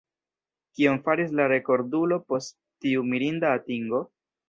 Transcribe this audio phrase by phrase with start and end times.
[0.77, 4.07] Kion faris la rekordulo post tiu mirinda atingo?